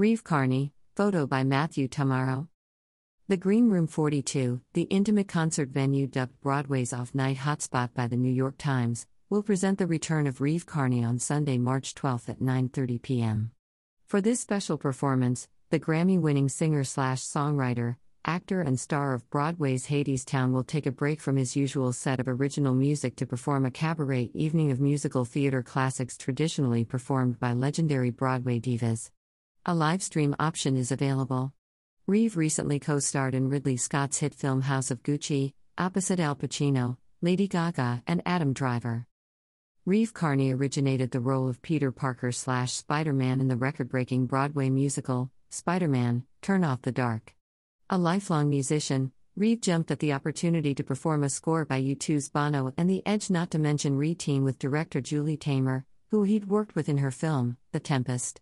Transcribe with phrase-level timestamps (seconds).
[0.00, 2.48] Reeve Carney, photo by Matthew Tamaro.
[3.28, 8.16] The Green Room 42, the intimate concert venue dubbed Broadway's off night hotspot by the
[8.16, 12.40] New York Times, will present the return of Reeve Carney on Sunday, March 12 at
[12.40, 13.50] 9:30 p.m.
[14.06, 20.64] For this special performance, the Grammy-winning singer/slash songwriter, actor and star of Broadway's Hadestown will
[20.64, 24.70] take a break from his usual set of original music to perform a cabaret evening
[24.70, 29.10] of musical theater classics traditionally performed by legendary Broadway divas.
[29.66, 31.52] A live stream option is available.
[32.06, 36.96] Reeve recently co starred in Ridley Scott's hit film House of Gucci, opposite Al Pacino,
[37.20, 39.06] Lady Gaga, and Adam Driver.
[39.84, 44.24] Reeve Carney originated the role of Peter Parker slash Spider Man in the record breaking
[44.24, 47.34] Broadway musical, Spider Man Turn Off the Dark.
[47.90, 52.72] A lifelong musician, Reeve jumped at the opportunity to perform a score by U2's Bono
[52.78, 56.74] and The Edge, not to mention re team with director Julie Taymor, who he'd worked
[56.74, 58.40] with in her film, The Tempest.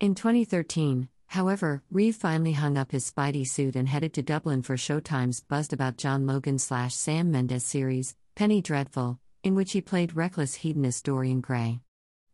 [0.00, 4.76] In 2013, however, Reeve finally hung up his Spidey suit and headed to Dublin for
[4.76, 10.16] Showtime's buzzed about John Logan slash Sam Mendes series, Penny Dreadful, in which he played
[10.16, 11.80] reckless hedonist Dorian Gray.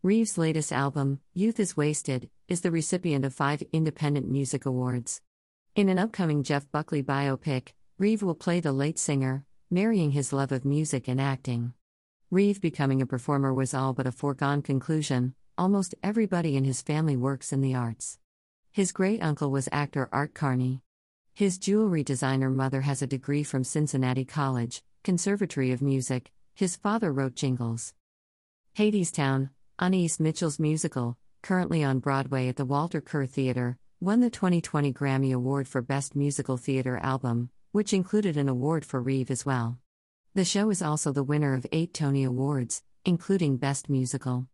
[0.03, 5.21] Reeve's latest album, Youth is Wasted, is the recipient of five Independent Music Awards.
[5.77, 10.51] In an upcoming Jeff Buckley biopic, Reeve will play the late singer, marrying his love
[10.51, 11.75] of music and acting.
[12.31, 17.19] Reeve becoming a performer was all but a foregone conclusion, almost everybody in his family
[17.19, 18.19] works in the arts.
[18.73, 20.81] His great uncle was actor Art Carney.
[21.35, 27.13] His jewelry designer mother has a degree from Cincinnati College, Conservatory of Music, his father
[27.13, 27.93] wrote jingles.
[28.79, 34.95] Hadestown, Anais Mitchell's musical, currently on Broadway at the Walter Kerr Theater, won the 2020
[34.95, 39.79] Grammy Award for Best Musical Theater Album, which included an award for Reeve as well.
[40.35, 44.47] The show is also the winner of eight Tony Awards, including Best Musical.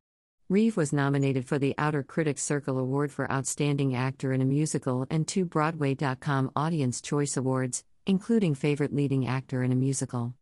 [0.48, 5.04] Reeve was nominated for the Outer Critics Circle Award for Outstanding Actor in a Musical
[5.10, 10.34] and two Broadway.com Audience Choice Awards, including Favorite Leading Actor in a Musical.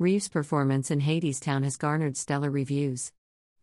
[0.00, 3.12] Reeve's performance in Hadestown has garnered stellar reviews.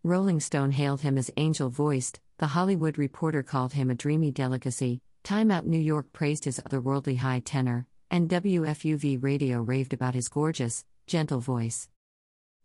[0.02, 5.02] Rolling Stone hailed him as angel voiced, The Hollywood Reporter called him a dreamy delicacy,
[5.26, 10.30] Time Out New York praised his otherworldly high tenor, and WFUV Radio raved about his
[10.30, 11.90] gorgeous, gentle voice.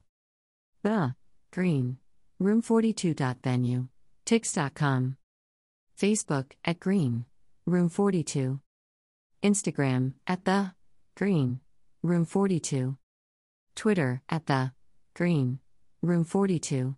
[0.82, 1.14] The
[1.50, 1.98] Green
[2.40, 3.14] Room 42.
[3.44, 3.88] Venue.
[4.24, 5.16] Tix.com.
[6.00, 7.26] Facebook at Green.
[7.66, 8.60] Room 42.
[9.42, 10.72] Instagram at The
[11.16, 11.60] Green.
[12.02, 12.96] Room 42.
[13.74, 14.72] Twitter at The
[15.14, 15.58] Green.
[16.00, 16.96] Room 42.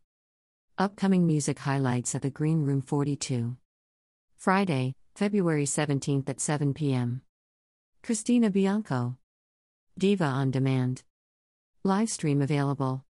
[0.78, 3.58] Upcoming music highlights at the Green Room 42.
[4.38, 7.20] Friday, February 17th at 7 p.m.
[8.02, 9.18] Christina Bianco.
[9.98, 11.02] Diva on Demand.
[11.84, 13.04] Live stream available.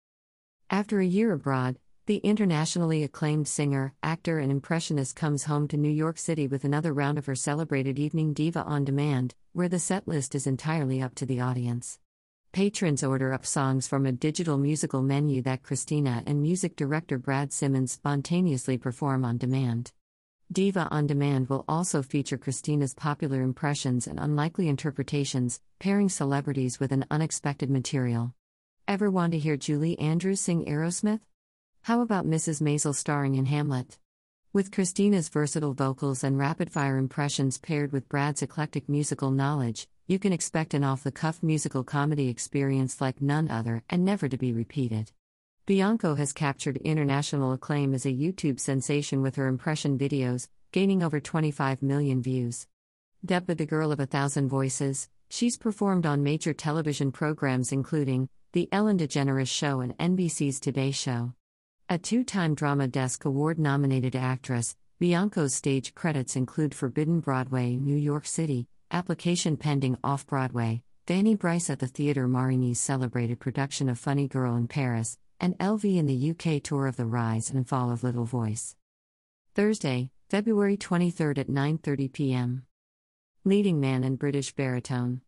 [0.71, 5.91] After a year abroad, the internationally acclaimed singer, actor, and impressionist comes home to New
[5.91, 10.09] York City with another round of her celebrated evening Diva on Demand, where the set
[10.09, 11.99] list is entirely up to the audience.
[12.53, 17.53] Patrons order up songs from a digital musical menu that Christina and music director Brad
[17.53, 19.93] Simmons spontaneously perform on demand.
[20.51, 26.91] Diva on Demand will also feature Christina's popular impressions and unlikely interpretations, pairing celebrities with
[26.91, 28.35] an unexpected material.
[28.89, 31.21] Ever want to hear Julie Andrews sing Aerosmith?
[31.83, 32.61] How about Mrs.
[32.61, 33.97] Maisel starring in Hamlet?
[34.53, 40.19] With Christina's versatile vocals and rapid fire impressions paired with Brad's eclectic musical knowledge, you
[40.19, 44.37] can expect an off the cuff musical comedy experience like none other and never to
[44.37, 45.13] be repeated.
[45.67, 51.21] Bianco has captured international acclaim as a YouTube sensation with her impression videos, gaining over
[51.21, 52.67] 25 million views.
[53.25, 58.69] Deborah, the girl of a thousand voices, she's performed on major television programs including The
[58.73, 61.35] Ellen DeGeneres Show and NBC's Today Show.
[61.93, 67.97] A two time Drama Desk Award nominated actress, Bianco's stage credits include Forbidden Broadway, New
[67.97, 73.99] York City, application pending off Broadway, Fanny Brice at the Theatre Marigny's celebrated production of
[73.99, 77.91] Funny Girl in Paris, and LV in the UK tour of The Rise and Fall
[77.91, 78.77] of Little Voice.
[79.57, 82.67] Thursday, February 23 at 9:30 p.m.
[83.45, 85.23] Leading man and British baritone.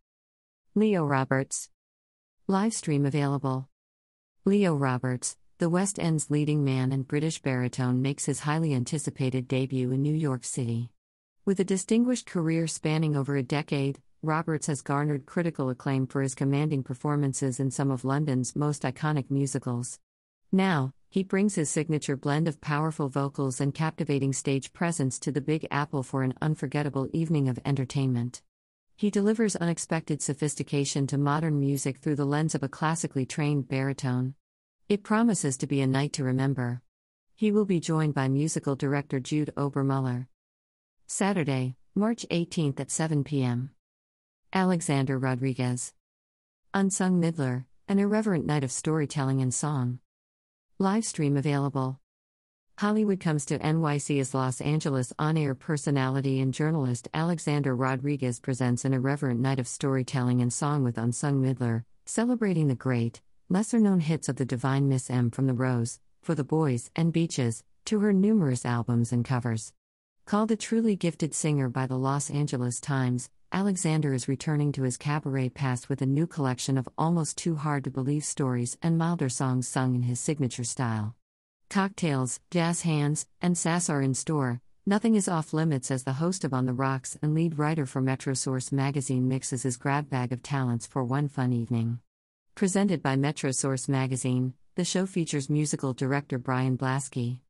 [0.77, 1.71] Leo Roberts.
[2.47, 3.69] Live stream available.
[4.45, 9.93] Leo Roberts, the West End's leading man and British baritone makes his highly anticipated debut
[9.93, 10.91] in New York City.
[11.45, 16.35] With a distinguished career spanning over a decade, Roberts has garnered critical acclaim for his
[16.35, 20.01] commanding performances in some of London's most iconic musicals.
[20.51, 25.41] Now, he brings his signature blend of powerful vocals and captivating stage presence to the
[25.41, 28.43] Big Apple for an unforgettable evening of entertainment.
[28.97, 34.35] He delivers unexpected sophistication to modern music through the lens of a classically trained baritone.
[34.93, 36.83] It promises to be a night to remember.
[37.35, 40.27] He will be joined by musical director Jude Obermuller.
[41.07, 43.71] Saturday, March 18th at 7 p.m.
[44.53, 45.95] Alexander Rodriguez.
[46.75, 49.99] Unsung Midler, an irreverent night of storytelling and song.
[50.79, 51.99] Live stream available.
[52.77, 58.85] Hollywood comes to NYC as Los Angeles on air personality and journalist Alexander Rodriguez presents
[58.85, 63.23] an irreverent night of storytelling and song with Unsung Midler, celebrating the great,
[63.53, 67.13] lesser known hits of the divine Miss M from The Rose, For the Boys, and
[67.13, 69.75] Beaches, to her numerous albums and covers.
[70.25, 74.97] Called a truly gifted singer by the Los Angeles Times, Alexander is returning to his
[74.97, 79.31] cabaret past with a new collection of almost too hard to believe stories and Midler
[79.31, 81.15] songs sung in his signature style.
[81.69, 84.63] Cocktails, jazz hands, and sass are in store.
[84.87, 88.01] Nothing is off limits as the host of On the Rocks and lead writer for
[88.01, 91.99] Metrosource magazine mixes his grab bag of talents for one fun evening.
[92.55, 97.41] Presented by Metrosource magazine, the show features musical director Brian Blasky.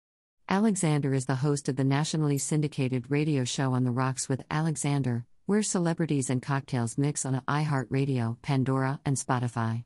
[0.49, 5.27] Alexander is the host of the nationally syndicated radio show On the Rocks with Alexander,
[5.45, 9.85] where celebrities and cocktails mix on iHeartRadio, Pandora, and Spotify.